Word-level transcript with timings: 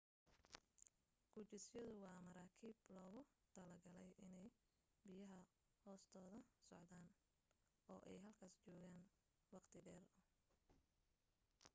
gujisyadu 1.33 1.91
waa 2.03 2.19
maraakiib 2.27 2.77
loogu 2.95 3.21
talo 3.53 3.75
galay 3.85 4.11
inay 4.25 4.47
biyaha 5.03 5.41
hoostooda 5.83 6.39
socdaan 6.67 7.09
oo 7.91 7.99
ay 8.09 8.17
halkaas 8.25 8.55
joogaan 8.65 9.03
waqti 9.53 9.79
dheer 9.87 10.05